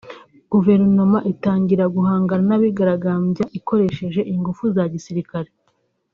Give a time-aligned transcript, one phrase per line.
[0.51, 5.49] guverinoma itangira guhangana n’abigaragambyaga ikoresheje ingufu za gisirikare